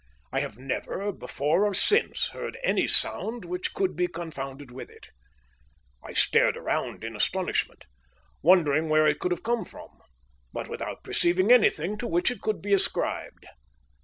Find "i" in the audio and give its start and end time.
0.31-0.39, 6.03-6.13